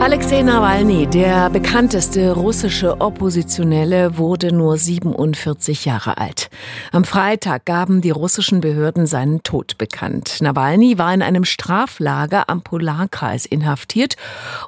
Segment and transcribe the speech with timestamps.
[0.00, 6.50] Alexei Nawalny, der bekannteste russische Oppositionelle, wurde nur 47 Jahre alt.
[6.92, 10.36] Am Freitag gaben die russischen Behörden seinen Tod bekannt.
[10.40, 14.16] Nawalny war in einem Straflager am Polarkreis inhaftiert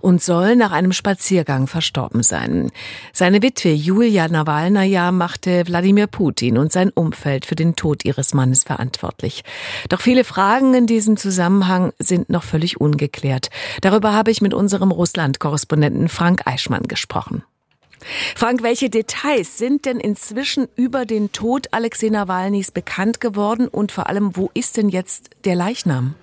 [0.00, 2.72] und soll nach einem Spaziergang verstorben sein.
[3.12, 8.64] Seine Witwe Julia Nawalnaja machte Wladimir Putin und sein Umfeld für den Tod ihres Mannes
[8.64, 9.44] verantwortlich.
[9.88, 13.48] Doch viele Fragen in diesem Zusammenhang sind noch völlig ungeklärt.
[13.80, 17.42] Darüber habe ich mit unserem Russland Russland-Korrespondenten Frank Eichmann gesprochen.
[18.34, 24.08] Frank, welche Details sind denn inzwischen über den Tod Alexei Nawalnys bekannt geworden und vor
[24.08, 26.14] allem, wo ist denn jetzt der Leichnam?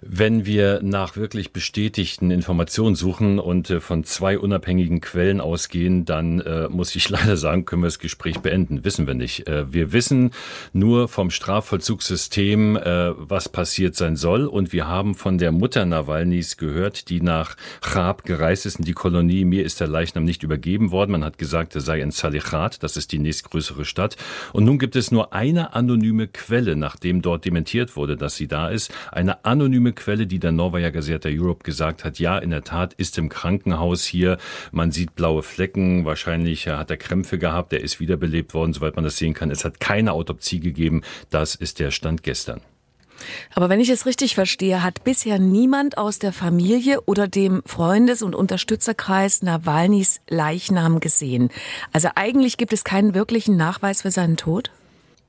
[0.00, 6.40] Wenn wir nach wirklich bestätigten Informationen suchen und äh, von zwei unabhängigen Quellen ausgehen, dann
[6.40, 8.84] äh, muss ich leider sagen, können wir das Gespräch beenden.
[8.84, 9.48] Wissen wir nicht.
[9.48, 10.30] Äh, wir wissen
[10.72, 14.46] nur vom Strafvollzugssystem, äh, was passiert sein soll.
[14.46, 18.92] Und wir haben von der Mutter Nawalnys gehört, die nach Chab gereist ist in die
[18.92, 19.44] Kolonie.
[19.44, 21.12] Mir ist der Leichnam nicht übergeben worden.
[21.12, 24.16] Man hat gesagt, er sei in Salichat, das ist die nächstgrößere Stadt.
[24.52, 28.68] Und nun gibt es nur eine anonyme Quelle, nachdem dort dementiert wurde, dass sie da
[28.68, 28.92] ist.
[29.10, 33.18] Eine anonyme Quelle, die der Novaya Gazeta Europe gesagt hat, ja, in der Tat ist
[33.18, 34.38] im Krankenhaus hier,
[34.70, 39.04] man sieht blaue Flecken, wahrscheinlich hat er Krämpfe gehabt, er ist wiederbelebt worden, soweit man
[39.04, 39.50] das sehen kann.
[39.50, 42.60] Es hat keine Autopsie gegeben, das ist der Stand gestern.
[43.54, 48.22] Aber wenn ich es richtig verstehe, hat bisher niemand aus der Familie oder dem Freundes-
[48.22, 51.50] und Unterstützerkreis Nawalnys Leichnam gesehen.
[51.92, 54.70] Also eigentlich gibt es keinen wirklichen Nachweis für seinen Tod?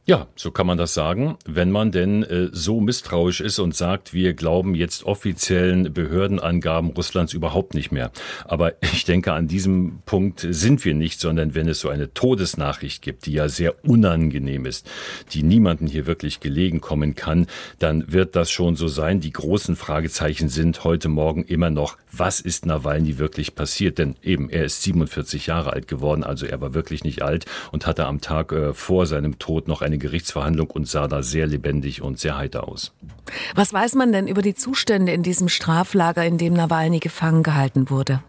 [0.09, 4.13] Ja, so kann man das sagen, wenn man denn äh, so misstrauisch ist und sagt,
[4.13, 8.11] wir glauben jetzt offiziellen Behördenangaben Russlands überhaupt nicht mehr.
[8.45, 13.01] Aber ich denke, an diesem Punkt sind wir nicht, sondern wenn es so eine Todesnachricht
[13.01, 14.89] gibt, die ja sehr unangenehm ist,
[15.33, 17.45] die niemanden hier wirklich gelegen kommen kann,
[17.79, 19.19] dann wird das schon so sein.
[19.19, 23.97] Die großen Fragezeichen sind heute Morgen immer noch, was ist Nawalny wirklich passiert?
[23.97, 27.85] Denn eben, er ist 47 Jahre alt geworden, also er war wirklich nicht alt und
[27.85, 31.47] hatte am Tag äh, vor seinem Tod noch eine eine Gerichtsverhandlung und sah da sehr
[31.47, 32.93] lebendig und sehr heiter aus.
[33.55, 37.89] Was weiß man denn über die Zustände in diesem Straflager, in dem Nawalny gefangen gehalten
[37.89, 38.21] wurde?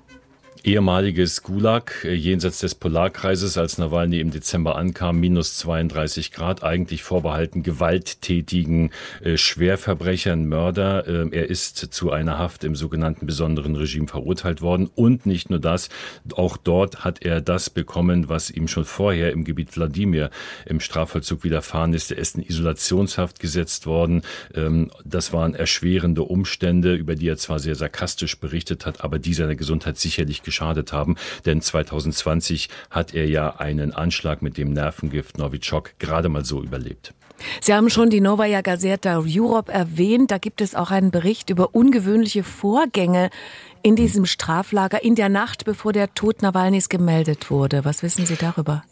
[0.64, 7.02] Ehemaliges Gulag äh, jenseits des Polarkreises, als Nawalny im Dezember ankam, minus 32 Grad, eigentlich
[7.02, 8.90] vorbehalten gewalttätigen
[9.22, 11.06] äh, Schwerverbrechern, Mörder.
[11.06, 14.90] Äh, er ist zu einer Haft im sogenannten besonderen Regime verurteilt worden.
[14.94, 15.88] Und nicht nur das,
[16.34, 20.30] auch dort hat er das bekommen, was ihm schon vorher im Gebiet Wladimir
[20.66, 22.10] im Strafvollzug widerfahren ist.
[22.10, 24.22] Er ist in Isolationshaft gesetzt worden.
[24.54, 29.34] Ähm, das waren erschwerende Umstände, über die er zwar sehr sarkastisch berichtet hat, aber die
[29.34, 31.16] seiner Gesundheit sicherlich geschadet haben.
[31.44, 37.12] Denn 2020 hat er ja einen Anschlag mit dem Nervengift Novichok gerade mal so überlebt.
[37.60, 40.30] Sie haben schon die Novaya Gazeta Europe erwähnt.
[40.30, 43.30] Da gibt es auch einen Bericht über ungewöhnliche Vorgänge
[43.82, 47.84] in diesem Straflager in der Nacht, bevor der Tod Nawalnys gemeldet wurde.
[47.84, 48.82] Was wissen Sie darüber?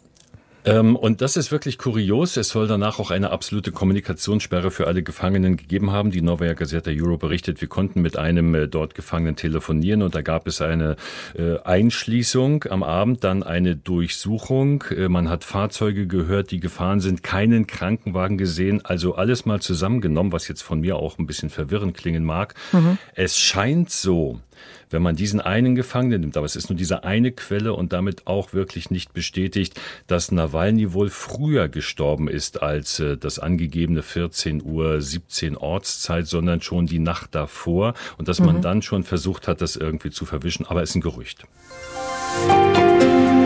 [0.67, 2.37] Ähm, und das ist wirklich kurios.
[2.37, 6.11] Es soll danach auch eine absolute Kommunikationssperre für alle Gefangenen gegeben haben.
[6.11, 10.21] Die Novaya Gazeta Euro berichtet, wir konnten mit einem äh, dort Gefangenen telefonieren und da
[10.21, 10.95] gab es eine
[11.37, 14.83] äh, Einschließung am Abend, dann eine Durchsuchung.
[14.91, 18.83] Äh, man hat Fahrzeuge gehört, die gefahren sind, keinen Krankenwagen gesehen.
[18.83, 22.55] Also alles mal zusammengenommen, was jetzt von mir auch ein bisschen verwirrend klingen mag.
[22.71, 22.97] Mhm.
[23.15, 24.39] Es scheint so,
[24.89, 28.27] wenn man diesen einen Gefangenen nimmt, aber es ist nur diese eine Quelle und damit
[28.27, 34.63] auch wirklich nicht bestätigt, dass Nawalny wohl früher gestorben ist als äh, das angegebene 14
[34.63, 38.45] Uhr 17 Ortszeit, sondern schon die Nacht davor und dass mhm.
[38.47, 41.45] man dann schon versucht hat, das irgendwie zu verwischen, aber es ist ein Gerücht.
[42.47, 43.36] Musik